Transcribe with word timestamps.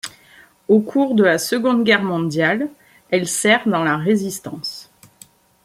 Au 0.67 0.79
cours 0.79 1.13
de 1.13 1.23
la 1.23 1.37
Seconde 1.37 1.83
Guerre 1.83 2.01
mondiale 2.01 2.71
elle 3.11 3.27
sert 3.27 3.67
dans 3.69 3.83
la 3.83 3.97
Résistance. 3.97 4.89